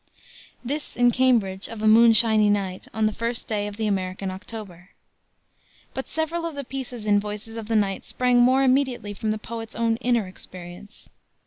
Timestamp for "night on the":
2.49-3.13